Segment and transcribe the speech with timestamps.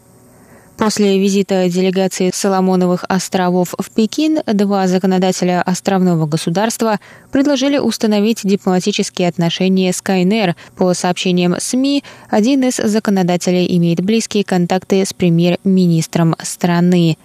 [0.81, 6.99] После визита делегации Соломоновых островов в Пекин два законодателя островного государства
[7.31, 10.57] предложили установить дипломатические отношения с КНР.
[10.79, 17.19] По сообщениям СМИ, один из законодателей имеет близкие контакты с премьер-министром страны.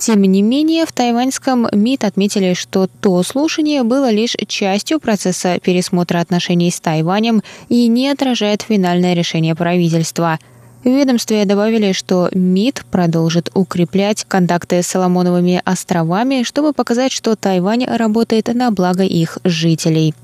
[0.00, 6.18] Тем не менее, в тайваньском МИД отметили, что то слушание было лишь частью процесса пересмотра
[6.18, 10.40] отношений с Тайванем и не отражает финальное решение правительства–
[10.86, 17.84] в ведомстве добавили, что МИД продолжит укреплять контакты с Соломоновыми островами, чтобы показать, что Тайвань
[17.84, 20.14] работает на благо их жителей.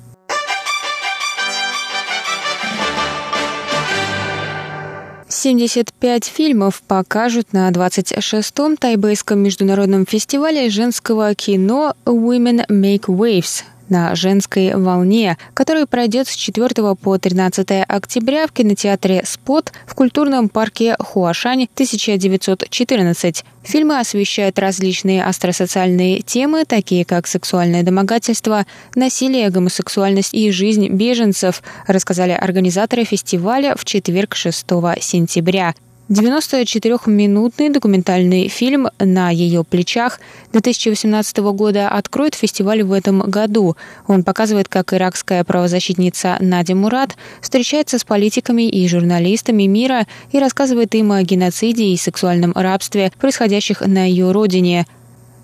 [5.28, 14.14] Семьдесят пять фильмов покажут на 26-м тайбэйском международном фестивале женского кино Women Make Waves на
[14.16, 20.96] женской волне, который пройдет с 4 по 13 октября в кинотеатре «Спот» в культурном парке
[20.98, 23.44] Хуашань 1914.
[23.62, 32.32] Фильмы освещают различные остросоциальные темы, такие как сексуальное домогательство, насилие, гомосексуальность и жизнь беженцев, рассказали
[32.32, 34.66] организаторы фестиваля в четверг 6
[35.00, 35.74] сентября.
[36.08, 40.20] 94-минутный документальный фильм «На ее плечах»
[40.52, 43.76] 2018 года откроет фестиваль в этом году.
[44.06, 50.94] Он показывает, как иракская правозащитница Надя Мурат встречается с политиками и журналистами мира и рассказывает
[50.94, 54.86] им о геноциде и сексуальном рабстве, происходящих на ее родине–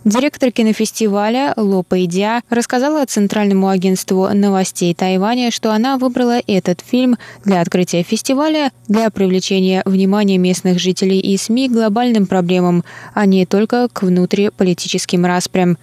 [0.04, 7.60] Директор кинофестиваля Ло Пэйдя рассказала Центральному агентству новостей Тайваня, что она выбрала этот фильм для
[7.60, 13.88] открытия фестиваля для привлечения внимания местных жителей и СМИ к глобальным проблемам, а не только
[13.92, 15.76] к внутриполитическим распрям.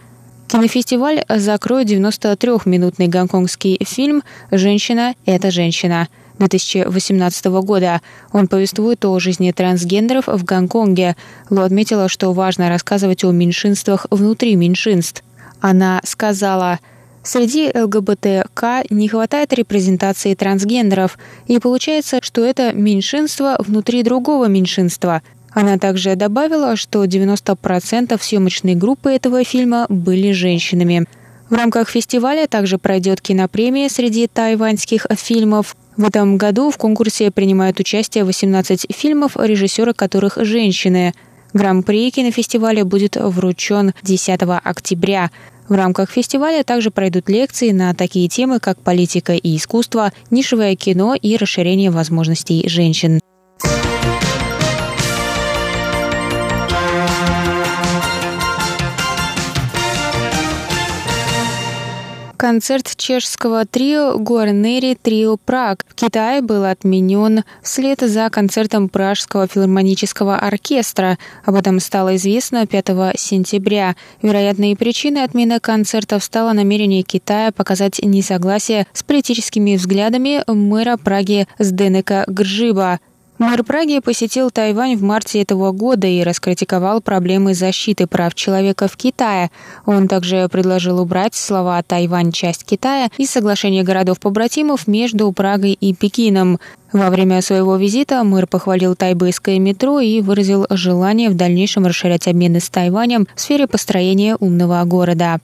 [0.48, 6.08] Кинофестиваль закроет 93-минутный гонконгский фильм «Женщина– это женщина»,
[6.40, 8.02] 2018 года.
[8.32, 11.16] Он повествует о жизни трансгендеров в Гонконге.
[11.50, 15.24] Ло отметила, что важно рассказывать о меньшинствах внутри меньшинств.
[15.62, 16.80] Она сказала,
[17.26, 25.24] Среди ЛГБТК не хватает репрезентации трансгендеров, и получается, что это меньшинство внутри другого меньшинства.
[25.50, 31.06] Она также добавила, что 90% съемочной группы этого фильма были женщинами.
[31.50, 35.76] В рамках фестиваля также пройдет кинопремия среди тайваньских фильмов.
[35.98, 41.14] В этом году в конкурсе принимают участие 18 фильмов, режиссеры которых женщины.
[41.54, 45.32] Гран-при кинофестиваля будет вручен 10 октября.
[45.70, 51.16] В рамках фестиваля также пройдут лекции на такие темы, как политика и искусство, нишевое кино
[51.16, 53.22] и расширение возможностей женщин.
[62.46, 70.38] Концерт чешского трио Гуарнери Трио Праг в Китае был отменен вслед за концертом Пражского филармонического
[70.38, 71.18] оркестра.
[71.44, 73.96] Об этом стало известно 5 сентября.
[74.22, 82.26] Вероятной причиной отмены концертов стало намерение Китая показать несогласие с политическими взглядами мэра Праги Сденека
[82.28, 83.00] Гржиба.
[83.38, 88.96] Мэр Праги посетил Тайвань в марте этого года и раскритиковал проблемы защиты прав человека в
[88.96, 89.52] Китае.
[89.86, 96.60] Он также предложил убрать слова «Тайвань– часть Китая» из соглашения городов-побратимов между Прагой и Пекином.
[96.94, 102.62] Во время своего визита мэр похвалил тайбэйское метро и выразил желание в дальнейшем расширять обмены
[102.62, 105.42] с Тайванем в сфере построения умного города.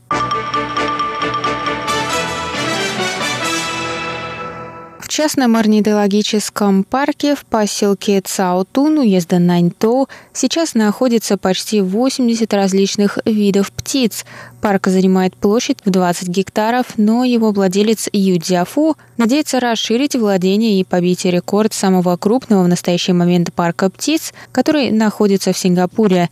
[5.11, 14.25] Частном орнитологическом парке в поселке Цаотун уезда Наньтоу сейчас находится почти 80 различных видов птиц.
[14.61, 20.85] Парк занимает площадь в 20 гектаров, но его владелец Ю Дзяфу надеется расширить владение и
[20.85, 26.29] побить рекорд самого крупного в настоящий момент парка птиц, который находится в Сингапуре.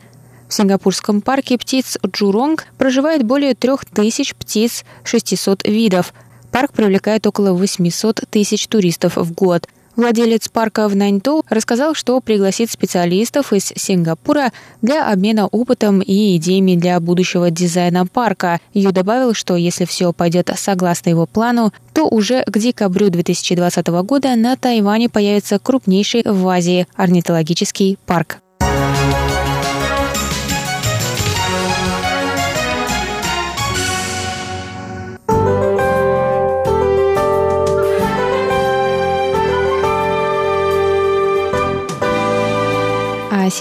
[0.47, 6.13] В сингапурском парке птиц Джуронг проживает более 3000 птиц 600 видов–
[6.51, 9.67] Парк привлекает около 800 тысяч туристов в год.
[9.95, 16.75] Владелец парка в Наньтоу рассказал, что пригласит специалистов из Сингапура для обмена опытом и идеями
[16.75, 18.61] для будущего дизайна парка.
[18.73, 24.37] Ю добавил, что если все пойдет согласно его плану, то уже к декабрю 2020 года
[24.37, 28.37] на Тайване появится крупнейший в Азии орнитологический парк.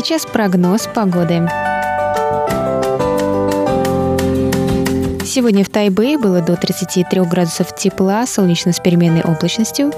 [0.09, 1.47] Сейчас прогноз погоды.
[5.27, 9.93] Сегодня в Тайбэе было до 33 градусов тепла, солнечно с переменной облачностью.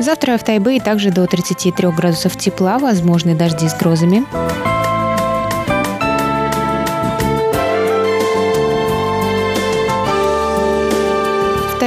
[0.00, 4.24] Завтра в Тайбэе также до 33 градусов тепла, возможны дожди с грозами.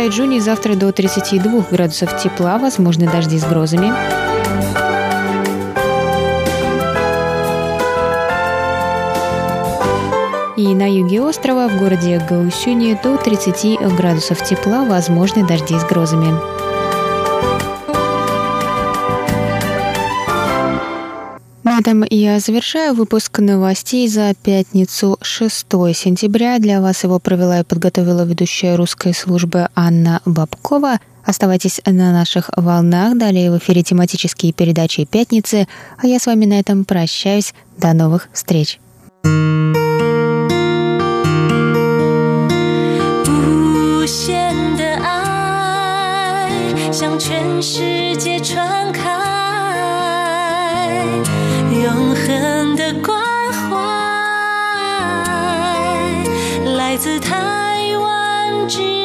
[0.06, 3.92] Тайджуне завтра до 32 градусов тепла, возможны дожди с грозами.
[10.58, 16.65] И на юге острова, в городе Гаусюни, до 30 градусов тепла, возможны дожди с грозами.
[21.81, 26.59] этом я завершаю выпуск новостей за пятницу 6 сентября.
[26.59, 31.01] Для вас его провела и подготовила ведущая русской службы Анна Бабкова.
[31.25, 33.17] Оставайтесь на наших волнах.
[33.17, 35.69] Далее в эфире тематические передачи «Пятницы».
[35.97, 37.55] А я с вами на этом прощаюсь.
[37.79, 38.79] До новых встреч.
[47.01, 48.64] 向全世界传
[56.96, 59.05] 来自台湾之。